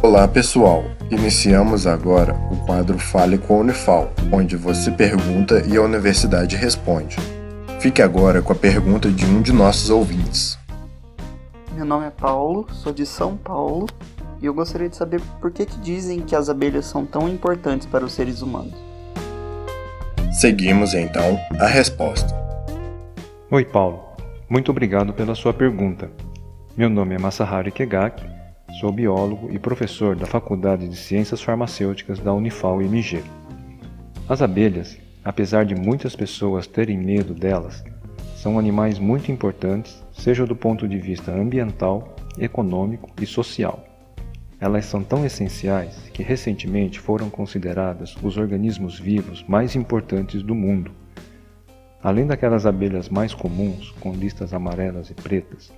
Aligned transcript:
Olá 0.00 0.28
pessoal, 0.28 0.84
iniciamos 1.10 1.84
agora 1.84 2.32
o 2.52 2.56
quadro 2.64 2.96
Fale 3.00 3.36
com 3.36 3.54
a 3.54 3.58
Unifal, 3.58 4.12
onde 4.32 4.56
você 4.56 4.92
pergunta 4.92 5.60
e 5.66 5.76
a 5.76 5.82
universidade 5.82 6.54
responde. 6.54 7.16
Fique 7.80 8.00
agora 8.00 8.40
com 8.40 8.52
a 8.52 8.56
pergunta 8.56 9.10
de 9.10 9.26
um 9.26 9.42
de 9.42 9.52
nossos 9.52 9.90
ouvintes. 9.90 10.56
Meu 11.74 11.84
nome 11.84 12.06
é 12.06 12.10
Paulo, 12.10 12.68
sou 12.70 12.92
de 12.92 13.04
São 13.04 13.36
Paulo 13.36 13.86
e 14.40 14.46
eu 14.46 14.54
gostaria 14.54 14.88
de 14.88 14.94
saber 14.94 15.20
por 15.40 15.50
que, 15.50 15.66
que 15.66 15.78
dizem 15.80 16.20
que 16.20 16.36
as 16.36 16.48
abelhas 16.48 16.86
são 16.86 17.04
tão 17.04 17.28
importantes 17.28 17.84
para 17.84 18.04
os 18.04 18.12
seres 18.12 18.40
humanos. 18.40 18.74
Seguimos 20.30 20.94
então 20.94 21.36
a 21.58 21.66
resposta. 21.66 22.32
Oi, 23.50 23.64
Paulo. 23.64 24.04
Muito 24.48 24.70
obrigado 24.70 25.12
pela 25.12 25.34
sua 25.34 25.52
pergunta. 25.52 26.08
Meu 26.76 26.88
nome 26.88 27.16
é 27.16 27.18
Masaharu 27.18 27.72
Kegaki, 27.72 28.37
sou 28.72 28.92
biólogo 28.92 29.50
e 29.50 29.58
professor 29.58 30.14
da 30.14 30.26
Faculdade 30.26 30.88
de 30.88 30.94
Ciências 30.94 31.40
Farmacêuticas 31.40 32.20
da 32.20 32.32
Unifal 32.32 32.80
MG. 32.82 33.22
As 34.28 34.42
abelhas, 34.42 34.98
apesar 35.24 35.64
de 35.64 35.74
muitas 35.74 36.14
pessoas 36.14 36.66
terem 36.66 36.98
medo 36.98 37.34
delas, 37.34 37.82
são 38.36 38.58
animais 38.58 38.98
muito 38.98 39.32
importantes, 39.32 40.04
seja 40.12 40.46
do 40.46 40.54
ponto 40.54 40.86
de 40.86 40.98
vista 40.98 41.32
ambiental, 41.32 42.14
econômico 42.38 43.10
e 43.20 43.26
social. 43.26 43.84
Elas 44.60 44.84
são 44.84 45.02
tão 45.02 45.24
essenciais 45.24 46.08
que 46.12 46.22
recentemente 46.22 47.00
foram 47.00 47.30
consideradas 47.30 48.16
os 48.22 48.36
organismos 48.36 48.98
vivos 48.98 49.42
mais 49.48 49.74
importantes 49.74 50.42
do 50.42 50.54
mundo. 50.54 50.92
Além 52.02 52.26
daquelas 52.26 52.66
abelhas 52.66 53.08
mais 53.08 53.34
comuns, 53.34 53.90
com 53.98 54.12
listas 54.12 54.52
amarelas 54.52 55.10
e 55.10 55.14
pretas, 55.14 55.72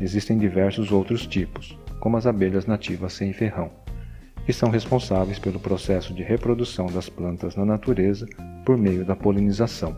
existem 0.00 0.36
diversos 0.36 0.92
outros 0.92 1.26
tipos, 1.26 1.78
como 2.02 2.16
as 2.16 2.26
abelhas 2.26 2.66
nativas 2.66 3.12
sem 3.12 3.32
ferrão, 3.32 3.70
que 4.44 4.52
são 4.52 4.70
responsáveis 4.70 5.38
pelo 5.38 5.60
processo 5.60 6.12
de 6.12 6.20
reprodução 6.20 6.86
das 6.86 7.08
plantas 7.08 7.54
na 7.54 7.64
natureza 7.64 8.26
por 8.66 8.76
meio 8.76 9.04
da 9.04 9.14
polinização. 9.14 9.96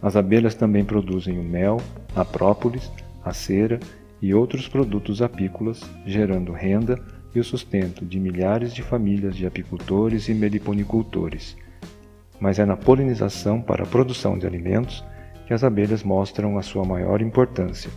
As 0.00 0.16
abelhas 0.16 0.54
também 0.54 0.86
produzem 0.86 1.38
o 1.38 1.44
mel, 1.44 1.82
a 2.14 2.24
própolis, 2.24 2.90
a 3.22 3.34
cera 3.34 3.78
e 4.22 4.32
outros 4.32 4.68
produtos 4.68 5.20
apícolas, 5.20 5.82
gerando 6.06 6.50
renda 6.50 6.98
e 7.34 7.40
o 7.40 7.44
sustento 7.44 8.02
de 8.02 8.18
milhares 8.18 8.72
de 8.72 8.80
famílias 8.80 9.36
de 9.36 9.46
apicultores 9.46 10.30
e 10.30 10.34
meliponicultores. 10.34 11.58
Mas 12.40 12.58
é 12.58 12.64
na 12.64 12.74
polinização 12.74 13.60
para 13.60 13.84
a 13.84 13.86
produção 13.86 14.38
de 14.38 14.46
alimentos 14.46 15.04
que 15.46 15.52
as 15.52 15.62
abelhas 15.62 16.02
mostram 16.02 16.56
a 16.56 16.62
sua 16.62 16.86
maior 16.86 17.20
importância. 17.20 17.90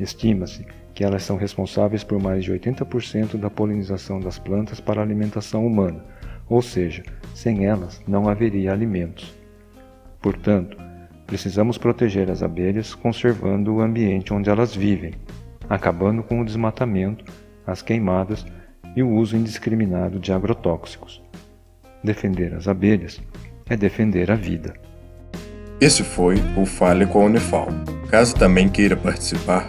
Estima-se 0.00 0.64
que 0.94 1.04
elas 1.04 1.22
são 1.22 1.36
responsáveis 1.36 2.04
por 2.04 2.20
mais 2.20 2.44
de 2.44 2.52
80% 2.52 3.36
da 3.36 3.48
polinização 3.48 4.20
das 4.20 4.38
plantas 4.38 4.80
para 4.80 5.00
a 5.00 5.04
alimentação 5.04 5.66
humana, 5.66 6.04
ou 6.48 6.60
seja, 6.60 7.02
sem 7.34 7.66
elas 7.66 8.02
não 8.06 8.28
haveria 8.28 8.72
alimentos. 8.72 9.34
Portanto, 10.20 10.76
precisamos 11.26 11.78
proteger 11.78 12.30
as 12.30 12.42
abelhas 12.42 12.94
conservando 12.94 13.74
o 13.74 13.80
ambiente 13.80 14.32
onde 14.32 14.50
elas 14.50 14.74
vivem, 14.74 15.14
acabando 15.68 16.22
com 16.22 16.40
o 16.40 16.44
desmatamento, 16.44 17.24
as 17.66 17.80
queimadas 17.80 18.44
e 18.94 19.02
o 19.02 19.10
uso 19.10 19.36
indiscriminado 19.36 20.18
de 20.18 20.32
agrotóxicos. 20.32 21.22
Defender 22.04 22.54
as 22.54 22.68
abelhas 22.68 23.20
é 23.68 23.76
defender 23.76 24.30
a 24.30 24.34
vida. 24.34 24.74
Esse 25.80 26.04
foi 26.04 26.36
o 26.56 26.66
Fale 26.66 27.06
com 27.06 27.22
a 27.22 27.24
Unifal. 27.24 27.68
Caso 28.08 28.34
também 28.34 28.68
queira 28.68 28.96
participar, 28.96 29.68